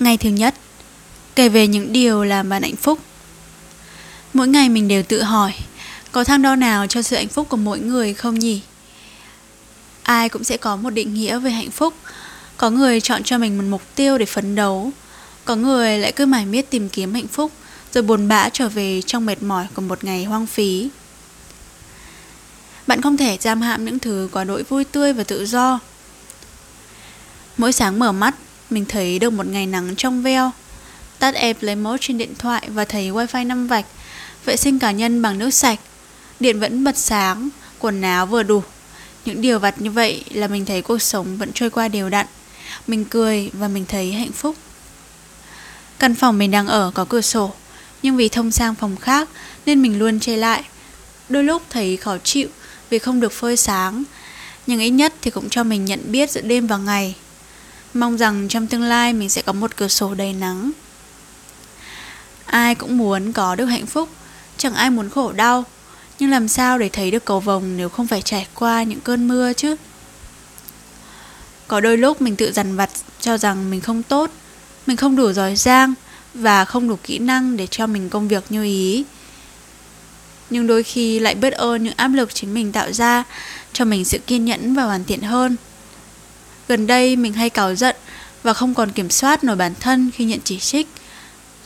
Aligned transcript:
Ngày 0.00 0.16
thứ 0.16 0.30
nhất. 0.30 0.54
Kể 1.34 1.48
về 1.48 1.66
những 1.66 1.92
điều 1.92 2.24
làm 2.24 2.48
bạn 2.48 2.62
hạnh 2.62 2.76
phúc. 2.76 2.98
Mỗi 4.34 4.48
ngày 4.48 4.68
mình 4.68 4.88
đều 4.88 5.02
tự 5.02 5.22
hỏi, 5.22 5.52
Có 6.12 6.24
thang 6.24 6.42
đo 6.42 6.56
nào 6.56 6.86
cho 6.86 7.02
sự 7.02 7.16
hạnh 7.16 7.28
phúc 7.28 7.46
của 7.48 7.56
mỗi 7.56 7.80
người 7.80 8.14
không 8.14 8.38
nhỉ? 8.38 8.60
Ai 10.02 10.28
cũng 10.28 10.44
sẽ 10.44 10.56
có 10.56 10.76
một 10.76 10.90
định 10.90 11.14
nghĩa 11.14 11.38
về 11.38 11.50
hạnh 11.50 11.70
phúc. 11.70 11.94
Có 12.56 12.70
người 12.70 13.00
chọn 13.00 13.22
cho 13.22 13.38
mình 13.38 13.58
một 13.58 13.64
mục 13.68 13.82
tiêu 13.94 14.18
để 14.18 14.26
phấn 14.26 14.54
đấu. 14.54 14.90
Có 15.44 15.56
người 15.56 15.98
lại 15.98 16.12
cứ 16.12 16.26
mải 16.26 16.46
miết 16.46 16.70
tìm 16.70 16.88
kiếm 16.88 17.14
hạnh 17.14 17.26
phúc, 17.26 17.52
Rồi 17.94 18.02
buồn 18.02 18.28
bã 18.28 18.48
trở 18.48 18.68
về 18.68 19.02
trong 19.06 19.26
mệt 19.26 19.42
mỏi 19.42 19.66
của 19.74 19.82
một 19.82 20.04
ngày 20.04 20.24
hoang 20.24 20.46
phí. 20.46 20.88
Bạn 22.86 23.02
không 23.02 23.16
thể 23.16 23.38
giam 23.40 23.60
hãm 23.60 23.84
những 23.84 23.98
thứ 23.98 24.28
quá 24.32 24.44
đỗi 24.44 24.62
vui 24.62 24.84
tươi 24.84 25.12
và 25.12 25.24
tự 25.24 25.46
do. 25.46 25.80
Mỗi 27.56 27.72
sáng 27.72 27.98
mở 27.98 28.12
mắt 28.12 28.34
mình 28.72 28.84
thấy 28.88 29.18
được 29.18 29.30
một 29.30 29.46
ngày 29.46 29.66
nắng 29.66 29.94
trong 29.96 30.22
veo. 30.22 30.50
Tắt 31.18 31.34
airplane 31.34 31.80
mode 31.80 31.98
trên 32.00 32.18
điện 32.18 32.34
thoại 32.38 32.68
và 32.68 32.84
thấy 32.84 33.10
wifi 33.10 33.46
5 33.46 33.66
vạch, 33.66 33.86
vệ 34.44 34.56
sinh 34.56 34.78
cá 34.78 34.90
nhân 34.90 35.22
bằng 35.22 35.38
nước 35.38 35.50
sạch, 35.50 35.78
điện 36.40 36.60
vẫn 36.60 36.84
bật 36.84 36.96
sáng, 36.98 37.48
quần 37.78 38.02
áo 38.02 38.26
vừa 38.26 38.42
đủ. 38.42 38.62
Những 39.24 39.40
điều 39.40 39.58
vặt 39.58 39.80
như 39.80 39.90
vậy 39.90 40.24
là 40.30 40.46
mình 40.46 40.64
thấy 40.64 40.82
cuộc 40.82 41.02
sống 41.02 41.36
vẫn 41.36 41.50
trôi 41.54 41.70
qua 41.70 41.88
đều 41.88 42.08
đặn. 42.08 42.26
Mình 42.86 43.04
cười 43.04 43.50
và 43.52 43.68
mình 43.68 43.84
thấy 43.88 44.12
hạnh 44.12 44.32
phúc. 44.32 44.56
Căn 45.98 46.14
phòng 46.14 46.38
mình 46.38 46.50
đang 46.50 46.66
ở 46.66 46.90
có 46.94 47.04
cửa 47.04 47.20
sổ, 47.20 47.52
nhưng 48.02 48.16
vì 48.16 48.28
thông 48.28 48.50
sang 48.50 48.74
phòng 48.74 48.96
khác 48.96 49.28
nên 49.66 49.82
mình 49.82 49.98
luôn 49.98 50.20
che 50.20 50.36
lại. 50.36 50.62
Đôi 51.28 51.44
lúc 51.44 51.62
thấy 51.70 51.96
khó 51.96 52.18
chịu 52.18 52.48
vì 52.90 52.98
không 52.98 53.20
được 53.20 53.32
phơi 53.32 53.56
sáng, 53.56 54.04
nhưng 54.66 54.80
ít 54.80 54.90
nhất 54.90 55.14
thì 55.20 55.30
cũng 55.30 55.48
cho 55.48 55.64
mình 55.64 55.84
nhận 55.84 56.00
biết 56.12 56.30
giữa 56.30 56.40
đêm 56.40 56.66
và 56.66 56.76
ngày. 56.76 57.14
Mong 57.94 58.16
rằng 58.16 58.48
trong 58.48 58.66
tương 58.66 58.82
lai 58.82 59.12
mình 59.12 59.28
sẽ 59.28 59.42
có 59.42 59.52
một 59.52 59.76
cửa 59.76 59.88
sổ 59.88 60.14
đầy 60.14 60.32
nắng. 60.32 60.70
Ai 62.46 62.74
cũng 62.74 62.98
muốn 62.98 63.32
có 63.32 63.54
được 63.54 63.64
hạnh 63.64 63.86
phúc, 63.86 64.08
chẳng 64.56 64.74
ai 64.74 64.90
muốn 64.90 65.10
khổ 65.10 65.32
đau. 65.32 65.64
Nhưng 66.18 66.30
làm 66.30 66.48
sao 66.48 66.78
để 66.78 66.88
thấy 66.88 67.10
được 67.10 67.24
cầu 67.24 67.40
vồng 67.40 67.76
nếu 67.76 67.88
không 67.88 68.06
phải 68.06 68.22
trải 68.22 68.46
qua 68.54 68.82
những 68.82 69.00
cơn 69.00 69.28
mưa 69.28 69.52
chứ? 69.52 69.76
Có 71.68 71.80
đôi 71.80 71.96
lúc 71.96 72.22
mình 72.22 72.36
tự 72.36 72.52
dằn 72.52 72.76
vặt 72.76 72.90
cho 73.20 73.38
rằng 73.38 73.70
mình 73.70 73.80
không 73.80 74.02
tốt, 74.02 74.30
mình 74.86 74.96
không 74.96 75.16
đủ 75.16 75.32
giỏi 75.32 75.56
giang 75.56 75.94
và 76.34 76.64
không 76.64 76.88
đủ 76.88 76.98
kỹ 77.02 77.18
năng 77.18 77.56
để 77.56 77.66
cho 77.66 77.86
mình 77.86 78.10
công 78.10 78.28
việc 78.28 78.44
như 78.50 78.64
ý. 78.64 79.04
Nhưng 80.50 80.66
đôi 80.66 80.82
khi 80.82 81.18
lại 81.18 81.34
biết 81.34 81.52
ơn 81.52 81.84
những 81.84 81.94
áp 81.96 82.08
lực 82.08 82.34
chính 82.34 82.54
mình 82.54 82.72
tạo 82.72 82.92
ra 82.92 83.24
cho 83.72 83.84
mình 83.84 84.04
sự 84.04 84.18
kiên 84.18 84.44
nhẫn 84.44 84.74
và 84.74 84.84
hoàn 84.84 85.04
thiện 85.04 85.20
hơn. 85.20 85.56
Gần 86.70 86.86
đây 86.86 87.16
mình 87.16 87.32
hay 87.32 87.50
cáu 87.50 87.74
giận 87.74 87.96
và 88.42 88.52
không 88.52 88.74
còn 88.74 88.92
kiểm 88.92 89.10
soát 89.10 89.44
nổi 89.44 89.56
bản 89.56 89.74
thân 89.80 90.10
khi 90.14 90.24
nhận 90.24 90.40
chỉ 90.44 90.58
trích. 90.58 90.86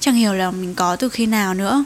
Chẳng 0.00 0.14
hiểu 0.14 0.32
là 0.32 0.50
mình 0.50 0.74
có 0.74 0.96
từ 0.96 1.08
khi 1.08 1.26
nào 1.26 1.54
nữa. 1.54 1.84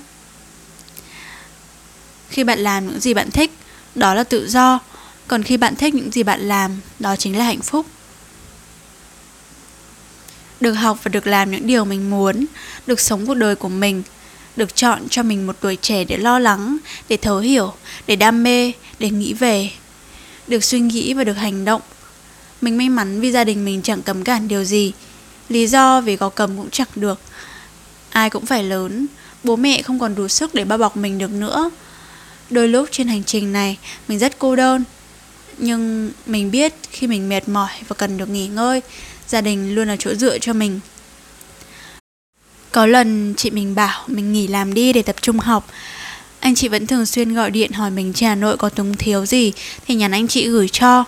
Khi 2.29 2.45
bạn 2.45 2.59
làm 2.59 2.89
những 2.89 3.01
gì 3.01 3.15
bạn 3.15 3.31
thích, 3.31 3.51
đó 3.95 4.15
là 4.15 4.25
tự 4.25 4.49
do. 4.49 4.79
Còn 5.29 5.43
khi 5.43 5.57
bạn 5.57 5.77
thích 5.77 5.95
những 5.95 6.13
gì 6.13 6.23
bạn 6.23 6.41
làm, 6.41 6.81
đó 6.99 7.17
chính 7.17 7.39
là 7.39 7.45
hạnh 7.45 7.61
phúc. 7.61 7.87
Được 10.61 10.73
học 10.73 10.99
và 11.03 11.09
được 11.09 11.27
làm 11.27 11.51
những 11.51 11.67
điều 11.67 11.85
mình 11.85 12.11
muốn, 12.11 12.47
được 12.87 13.01
sống 13.01 13.27
cuộc 13.27 13.35
đời 13.35 13.55
của 13.55 13.69
mình, 13.69 14.03
được 14.57 14.77
chọn 14.77 15.09
cho 15.09 15.23
mình 15.23 15.47
một 15.47 15.57
tuổi 15.61 15.77
trẻ 15.77 16.05
để 16.05 16.17
lo 16.17 16.39
lắng, 16.39 16.77
để 17.09 17.17
thấu 17.17 17.39
hiểu, 17.39 17.73
để 18.07 18.17
đam 18.17 18.43
mê, 18.43 18.73
để 18.99 19.11
nghĩ 19.11 19.33
về. 19.33 19.71
Được 20.47 20.65
suy 20.65 20.81
nghĩ 20.81 21.15
và 21.15 21.25
được 21.25 21.37
hành 21.37 21.65
động 21.65 21.83
mình 22.61 22.79
may 22.79 22.89
mắn 22.89 23.21
vì 23.21 23.33
gia 23.33 23.45
đình 23.45 23.65
mình 23.65 23.83
chẳng 23.83 24.03
cấm 24.03 24.25
cản 24.25 24.49
điều 24.49 24.65
gì. 24.65 24.93
Lý 25.49 25.67
do 25.67 26.01
vì 26.01 26.17
có 26.17 26.29
cầm 26.29 26.57
cũng 26.57 26.71
chẳng 26.71 26.89
được. 26.97 27.21
Ai 28.11 28.31
cũng 28.31 28.47
phải 28.47 28.65
lớn. 28.65 29.07
Bố 29.45 29.57
mẹ 29.57 29.83
không 29.83 29.99
còn 29.99 30.15
đủ 30.15 30.29
sức 30.29 30.55
để 30.55 30.65
bao 30.65 30.79
bọc 30.79 30.97
mình 30.97 31.19
được 31.19 31.31
nữa. 31.31 31.71
Đôi 32.51 32.69
lúc 32.69 32.89
trên 32.91 33.09
hành 33.09 33.25
trình 33.25 33.53
này, 33.53 33.79
Mình 34.09 34.19
rất 34.19 34.39
cô 34.39 34.57
đơn. 34.57 34.85
Nhưng 35.59 36.11
mình 36.27 36.51
biết 36.51 36.75
khi 36.91 37.07
mình 37.07 37.29
mệt 37.29 37.49
mỏi 37.49 37.71
Và 37.89 37.97
cần 37.97 38.17
được 38.17 38.29
nghỉ 38.29 38.47
ngơi, 38.47 38.83
Gia 39.29 39.41
đình 39.41 39.75
luôn 39.75 39.89
là 39.89 39.97
chỗ 39.99 40.15
dựa 40.15 40.39
cho 40.39 40.53
mình. 40.53 40.81
Có 42.73 42.87
lần 42.87 43.35
chị 43.37 43.51
mình 43.51 43.75
bảo 43.75 44.05
Mình 44.07 44.33
nghỉ 44.33 44.47
làm 44.47 44.75
đi 44.75 44.93
để 44.93 45.03
tập 45.03 45.17
trung 45.23 45.39
học. 45.39 45.71
Anh 46.41 46.55
chị 46.55 46.69
vẫn 46.69 46.87
thường 46.87 47.07
xuyên 47.07 47.35
gọi 47.35 47.51
điện 47.51 47.73
hỏi 47.73 47.91
mình 47.91 48.13
trên 48.13 48.29
Hà 48.29 48.35
Nội 48.35 48.57
có 48.57 48.69
túng 48.69 48.97
thiếu 48.97 49.27
gì 49.27 49.53
Thì 49.87 49.95
nhắn 49.95 50.13
anh 50.13 50.29
chị 50.29 50.49
gửi 50.49 50.69
cho 50.69 51.05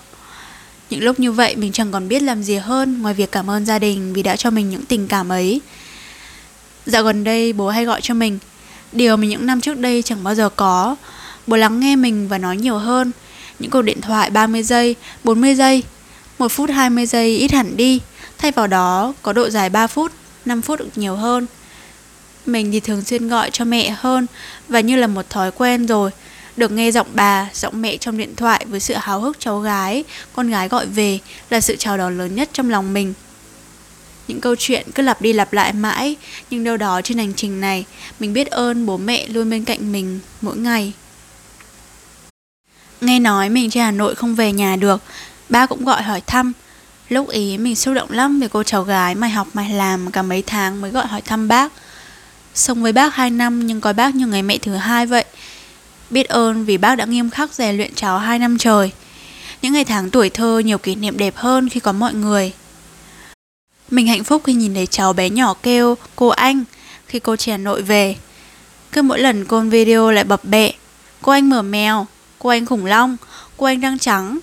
những 0.91 1.03
lúc 1.03 1.21
như 1.21 1.33
vậy 1.33 1.57
mình 1.57 1.73
chẳng 1.73 1.93
còn 1.93 2.09
biết 2.09 2.23
làm 2.23 2.43
gì 2.43 2.55
hơn 2.55 3.03
ngoài 3.03 3.15
việc 3.15 3.33
cảm 3.33 3.51
ơn 3.51 3.67
gia 3.67 3.79
đình 3.79 4.13
vì 4.13 4.23
đã 4.23 4.37
cho 4.37 4.51
mình 4.51 4.71
những 4.71 4.85
tình 4.85 5.09
cảm 5.09 5.29
ấy. 5.29 5.61
Dạo 6.87 7.03
gần 7.03 7.25
đây 7.25 7.53
bố 7.53 7.69
hay 7.69 7.85
gọi 7.85 8.01
cho 8.01 8.15
mình, 8.15 8.39
điều 8.93 9.17
mà 9.17 9.27
những 9.27 9.47
năm 9.47 9.61
trước 9.61 9.79
đây 9.79 10.03
chẳng 10.03 10.25
bao 10.25 10.35
giờ 10.35 10.49
có. 10.49 10.97
Bố 11.47 11.57
lắng 11.57 11.81
nghe 11.81 11.97
mình 11.97 12.29
và 12.29 12.39
nói 12.39 12.57
nhiều 12.57 12.79
hơn. 12.79 13.13
Những 13.59 13.71
cuộc 13.71 13.83
điện 13.83 14.01
thoại 14.01 14.31
30 14.31 14.63
giây, 14.63 14.95
40 15.25 15.55
giây, 15.55 15.83
1 16.39 16.53
phút 16.53 16.71
20 16.71 17.07
giây 17.07 17.37
ít 17.37 17.53
hẳn 17.53 17.77
đi. 17.77 18.01
Thay 18.39 18.53
vào 18.53 18.67
đó 18.67 19.15
có 19.23 19.33
độ 19.33 19.51
dài 19.51 19.71
3 19.71 19.87
phút, 19.87 20.13
5 20.45 20.63
phút 20.63 20.79
được 20.79 20.89
nhiều 20.97 21.17
hơn. 21.17 21.47
Mình 22.47 22.73
thì 22.73 22.81
thường 22.81 23.05
xuyên 23.05 23.29
gọi 23.29 23.51
cho 23.51 23.65
mẹ 23.65 23.91
hơn 23.99 24.27
và 24.69 24.81
như 24.81 24.97
là 24.97 25.07
một 25.07 25.31
thói 25.31 25.51
quen 25.51 25.87
rồi 25.87 26.11
được 26.57 26.73
nghe 26.73 26.91
giọng 26.91 27.07
bà, 27.15 27.49
giọng 27.53 27.83
mẹ 27.83 27.97
trong 27.97 28.17
điện 28.17 28.37
thoại 28.37 28.67
với 28.69 28.81
sự 28.81 28.95
háo 28.95 29.21
hức 29.21 29.41
cháu 29.41 29.61
gái, 29.61 30.05
con 30.33 30.51
gái 30.51 30.69
gọi 30.69 30.87
về 30.87 31.19
là 31.51 31.61
sự 31.61 31.77
chào 31.77 31.97
đón 31.97 32.19
lớn 32.19 32.35
nhất 32.35 32.51
trong 32.53 32.71
lòng 32.71 32.93
mình. 32.93 33.15
Những 34.29 34.41
câu 34.41 34.57
chuyện 34.59 34.87
cứ 34.95 35.03
lặp 35.03 35.23
đi 35.23 35.33
lặp 35.33 35.53
lại 35.53 35.73
mãi, 35.73 36.17
nhưng 36.51 36.65
đâu 36.65 36.77
đó 36.77 37.01
trên 37.05 37.19
hành 37.19 37.35
trình 37.35 37.61
này, 37.61 37.85
mình 38.21 38.33
biết 38.33 38.47
ơn 38.51 38.87
bố 38.87 38.97
mẹ 38.97 39.27
luôn 39.29 39.51
bên 39.51 39.65
cạnh 39.65 39.93
mình 39.93 40.21
mỗi 40.41 40.57
ngày. 40.57 40.93
Nghe 43.01 43.19
nói 43.19 43.49
mình 43.49 43.71
trên 43.71 43.83
Hà 43.83 43.91
Nội 43.91 44.15
không 44.15 44.35
về 44.35 44.53
nhà 44.53 44.77
được, 44.77 45.03
ba 45.49 45.67
cũng 45.67 45.85
gọi 45.85 46.03
hỏi 46.03 46.23
thăm. 46.27 46.53
Lúc 47.09 47.29
ý 47.29 47.59
mình 47.59 47.77
xúc 47.77 47.95
động 47.95 48.11
lắm 48.11 48.41
vì 48.41 48.49
cô 48.49 48.63
cháu 48.63 48.83
gái 48.83 49.15
mày 49.15 49.31
học 49.31 49.49
mày 49.53 49.71
làm 49.71 50.11
cả 50.11 50.23
mấy 50.23 50.43
tháng 50.43 50.81
mới 50.81 50.91
gọi 50.91 51.07
hỏi 51.07 51.21
thăm 51.21 51.49
bác. 51.49 51.73
Sống 52.55 52.83
với 52.83 52.93
bác 52.93 53.15
2 53.15 53.31
năm 53.31 53.67
nhưng 53.67 53.81
coi 53.81 53.93
bác 53.93 54.15
như 54.15 54.27
người 54.27 54.43
mẹ 54.43 54.59
thứ 54.59 54.75
hai 54.75 55.07
vậy 55.07 55.25
Biết 56.11 56.29
ơn 56.29 56.65
vì 56.65 56.79
bác 56.79 56.95
đã 56.95 57.05
nghiêm 57.05 57.31
khắc 57.31 57.55
rèn 57.55 57.77
luyện 57.77 57.95
cháu 57.95 58.19
2 58.19 58.39
năm 58.39 58.59
trời. 58.59 58.93
Những 59.63 59.73
ngày 59.73 59.85
tháng 59.85 60.11
tuổi 60.11 60.31
thơ 60.31 60.59
nhiều 60.59 60.79
kỷ 60.79 60.95
niệm 60.95 61.19
đẹp 61.19 61.37
hơn 61.37 61.69
khi 61.69 61.81
có 61.81 61.93
mọi 61.93 62.15
người. 62.15 62.53
Mình 63.91 64.07
hạnh 64.07 64.25
phúc 64.25 64.43
khi 64.45 64.53
nhìn 64.53 64.75
thấy 64.75 64.87
cháu 64.87 65.13
bé 65.13 65.31
nhỏ 65.31 65.55
kêu 65.63 65.97
cô 66.17 66.29
anh 66.29 66.65
khi 67.07 67.19
cô 67.19 67.37
trẻ 67.37 67.59
nội 67.59 67.83
về. 67.83 68.17
Cứ 68.93 69.03
mỗi 69.03 69.21
lần 69.21 69.45
cô 69.45 69.61
video 69.61 70.11
lại 70.11 70.25
bập 70.25 70.45
bẹ. 70.45 70.73
Cô 71.23 71.33
anh 71.33 71.51
mở 71.51 71.63
mèo, 71.63 72.07
cô 72.39 72.51
anh 72.51 72.67
khủng 72.67 72.87
long, 72.87 73.17
cô 73.57 73.67
anh 73.67 73.81
răng 73.81 73.99
trắng. 73.99 74.39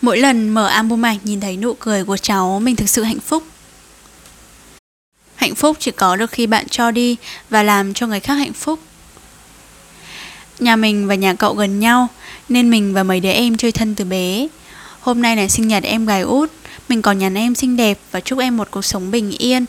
Mỗi 0.00 0.18
lần 0.18 0.48
mở 0.48 0.66
album 0.66 1.04
ảnh 1.04 1.18
nhìn 1.22 1.40
thấy 1.40 1.56
nụ 1.56 1.74
cười 1.74 2.04
của 2.04 2.16
cháu 2.16 2.60
mình 2.60 2.76
thực 2.76 2.88
sự 2.88 3.02
hạnh 3.02 3.20
phúc. 3.20 3.42
Hạnh 5.34 5.54
phúc 5.54 5.76
chỉ 5.80 5.90
có 5.90 6.16
được 6.16 6.30
khi 6.30 6.46
bạn 6.46 6.68
cho 6.68 6.90
đi 6.90 7.16
và 7.50 7.62
làm 7.62 7.94
cho 7.94 8.06
người 8.06 8.20
khác 8.20 8.34
hạnh 8.34 8.52
phúc. 8.52 8.80
Nhà 10.58 10.76
mình 10.76 11.06
và 11.06 11.14
nhà 11.14 11.34
cậu 11.34 11.54
gần 11.54 11.80
nhau, 11.80 12.08
Nên 12.48 12.70
mình 12.70 12.94
và 12.94 13.02
mấy 13.02 13.20
đứa 13.20 13.30
em 13.30 13.56
chơi 13.56 13.72
thân 13.72 13.94
từ 13.94 14.04
bé. 14.04 14.48
Hôm 15.00 15.22
nay 15.22 15.36
là 15.36 15.48
sinh 15.48 15.68
nhật 15.68 15.82
em 15.82 16.06
gái 16.06 16.22
út, 16.22 16.50
Mình 16.88 17.02
còn 17.02 17.18
nhắn 17.18 17.34
em 17.34 17.54
xinh 17.54 17.76
đẹp 17.76 17.98
Và 18.10 18.20
chúc 18.20 18.38
em 18.38 18.56
một 18.56 18.68
cuộc 18.70 18.84
sống 18.84 19.10
bình 19.10 19.30
yên. 19.30 19.64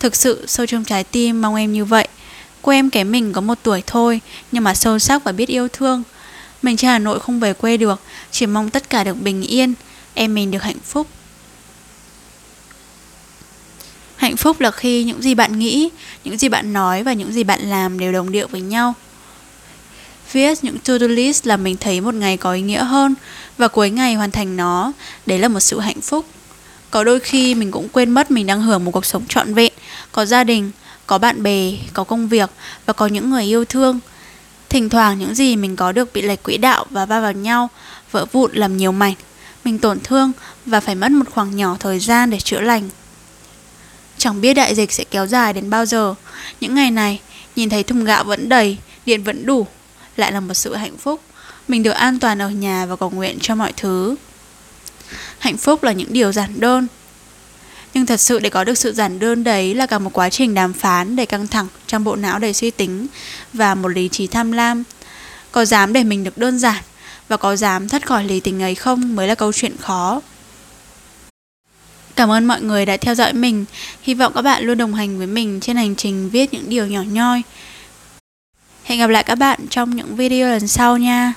Thực 0.00 0.16
sự 0.16 0.44
sâu 0.46 0.66
trong 0.66 0.84
trái 0.84 1.04
tim 1.04 1.42
mong 1.42 1.54
em 1.54 1.72
như 1.72 1.84
vậy. 1.84 2.08
Cô 2.62 2.72
em 2.72 2.90
kém 2.90 3.12
mình 3.12 3.32
có 3.32 3.40
một 3.40 3.58
tuổi 3.62 3.82
thôi, 3.86 4.20
Nhưng 4.52 4.64
mà 4.64 4.74
sâu 4.74 4.98
sắc 4.98 5.24
và 5.24 5.32
biết 5.32 5.48
yêu 5.48 5.68
thương. 5.68 6.02
Mình 6.62 6.76
trên 6.76 6.90
Hà 6.90 6.98
Nội 6.98 7.20
không 7.20 7.40
về 7.40 7.52
quê 7.52 7.76
được, 7.76 8.00
Chỉ 8.30 8.46
mong 8.46 8.70
tất 8.70 8.90
cả 8.90 9.04
được 9.04 9.22
bình 9.22 9.42
yên. 9.42 9.74
Em 10.14 10.34
mình 10.34 10.50
được 10.50 10.62
hạnh 10.62 10.80
phúc. 10.84 11.06
Hạnh 14.16 14.36
phúc 14.36 14.60
là 14.60 14.70
khi 14.70 15.04
những 15.04 15.22
gì 15.22 15.34
bạn 15.34 15.58
nghĩ, 15.58 15.88
Những 16.24 16.38
gì 16.38 16.48
bạn 16.48 16.72
nói 16.72 17.02
và 17.02 17.12
những 17.12 17.32
gì 17.32 17.44
bạn 17.44 17.60
làm 17.60 17.98
đều 17.98 18.12
đồng 18.12 18.32
điệu 18.32 18.46
với 18.48 18.60
nhau. 18.60 18.94
Viết 20.32 20.64
những 20.64 20.78
to-do 20.78 21.06
list 21.06 21.46
là 21.46 21.56
mình 21.56 21.76
thấy 21.76 22.00
một 22.00 22.14
ngày 22.14 22.36
có 22.36 22.52
ý 22.52 22.60
nghĩa 22.60 22.84
hơn 22.84 23.14
và 23.58 23.68
cuối 23.68 23.90
ngày 23.90 24.14
hoàn 24.14 24.30
thành 24.30 24.56
nó, 24.56 24.92
đấy 25.26 25.38
là 25.38 25.48
một 25.48 25.60
sự 25.60 25.80
hạnh 25.80 26.00
phúc. 26.00 26.26
Có 26.90 27.04
đôi 27.04 27.20
khi 27.20 27.54
mình 27.54 27.70
cũng 27.70 27.88
quên 27.88 28.10
mất 28.10 28.30
mình 28.30 28.46
đang 28.46 28.62
hưởng 28.62 28.84
một 28.84 28.90
cuộc 28.90 29.04
sống 29.04 29.26
trọn 29.28 29.54
vẹn, 29.54 29.72
có 30.12 30.24
gia 30.24 30.44
đình, 30.44 30.70
có 31.06 31.18
bạn 31.18 31.42
bè, 31.42 31.72
có 31.92 32.04
công 32.04 32.28
việc 32.28 32.50
và 32.86 32.92
có 32.92 33.06
những 33.06 33.30
người 33.30 33.44
yêu 33.44 33.64
thương. 33.64 34.00
Thỉnh 34.68 34.88
thoảng 34.88 35.18
những 35.18 35.34
gì 35.34 35.56
mình 35.56 35.76
có 35.76 35.92
được 35.92 36.12
bị 36.12 36.22
lệch 36.22 36.42
quỹ 36.42 36.56
đạo 36.56 36.86
và 36.90 37.06
va 37.06 37.20
vào 37.20 37.32
nhau, 37.32 37.70
vỡ 38.10 38.26
vụn 38.32 38.52
làm 38.54 38.76
nhiều 38.76 38.92
mảnh. 38.92 39.14
Mình 39.64 39.78
tổn 39.78 40.00
thương 40.00 40.32
và 40.66 40.80
phải 40.80 40.94
mất 40.94 41.10
một 41.10 41.24
khoảng 41.30 41.56
nhỏ 41.56 41.76
thời 41.80 41.98
gian 41.98 42.30
để 42.30 42.40
chữa 42.40 42.60
lành. 42.60 42.88
Chẳng 44.18 44.40
biết 44.40 44.54
đại 44.54 44.74
dịch 44.74 44.92
sẽ 44.92 45.04
kéo 45.04 45.26
dài 45.26 45.52
đến 45.52 45.70
bao 45.70 45.86
giờ. 45.86 46.14
Những 46.60 46.74
ngày 46.74 46.90
này, 46.90 47.20
nhìn 47.56 47.70
thấy 47.70 47.82
thùng 47.82 48.04
gạo 48.04 48.24
vẫn 48.24 48.48
đầy, 48.48 48.76
điện 49.06 49.22
vẫn 49.22 49.46
đủ 49.46 49.66
lại 50.16 50.32
là 50.32 50.40
một 50.40 50.54
sự 50.54 50.74
hạnh 50.74 50.96
phúc. 50.96 51.20
Mình 51.68 51.82
được 51.82 51.90
an 51.90 52.18
toàn 52.18 52.42
ở 52.42 52.50
nhà 52.50 52.86
và 52.86 52.96
cầu 52.96 53.10
nguyện 53.10 53.38
cho 53.40 53.54
mọi 53.54 53.72
thứ. 53.76 54.16
Hạnh 55.38 55.56
phúc 55.56 55.82
là 55.82 55.92
những 55.92 56.12
điều 56.12 56.32
giản 56.32 56.60
đơn. 56.60 56.86
Nhưng 57.94 58.06
thật 58.06 58.20
sự 58.20 58.38
để 58.38 58.50
có 58.50 58.64
được 58.64 58.78
sự 58.78 58.92
giản 58.92 59.18
đơn 59.18 59.44
đấy 59.44 59.74
là 59.74 59.86
cả 59.86 59.98
một 59.98 60.10
quá 60.12 60.30
trình 60.30 60.54
đàm 60.54 60.72
phán 60.72 61.16
đầy 61.16 61.26
căng 61.26 61.46
thẳng 61.46 61.66
trong 61.86 62.04
bộ 62.04 62.16
não 62.16 62.38
đầy 62.38 62.52
suy 62.52 62.70
tính 62.70 63.06
và 63.52 63.74
một 63.74 63.88
lý 63.88 64.08
trí 64.08 64.26
tham 64.26 64.52
lam. 64.52 64.82
Có 65.52 65.64
dám 65.64 65.92
để 65.92 66.04
mình 66.04 66.24
được 66.24 66.38
đơn 66.38 66.58
giản 66.58 66.82
và 67.28 67.36
có 67.36 67.56
dám 67.56 67.88
thoát 67.88 68.06
khỏi 68.06 68.24
lý 68.24 68.40
tính 68.40 68.62
ấy 68.62 68.74
không 68.74 69.16
mới 69.16 69.28
là 69.28 69.34
câu 69.34 69.52
chuyện 69.52 69.76
khó. 69.76 70.20
Cảm 72.16 72.30
ơn 72.30 72.44
mọi 72.44 72.62
người 72.62 72.86
đã 72.86 72.96
theo 72.96 73.14
dõi 73.14 73.32
mình. 73.32 73.64
Hy 74.02 74.14
vọng 74.14 74.32
các 74.34 74.42
bạn 74.42 74.64
luôn 74.64 74.78
đồng 74.78 74.94
hành 74.94 75.18
với 75.18 75.26
mình 75.26 75.60
trên 75.60 75.76
hành 75.76 75.96
trình 75.96 76.30
viết 76.30 76.52
những 76.54 76.68
điều 76.68 76.86
nhỏ 76.86 77.02
nhoi. 77.02 77.42
Hẹn 78.92 78.98
gặp 78.98 79.10
lại 79.10 79.24
các 79.24 79.34
bạn 79.34 79.60
trong 79.70 79.96
những 79.96 80.16
video 80.16 80.48
lần 80.48 80.68
sau 80.68 80.98
nha. 80.98 81.32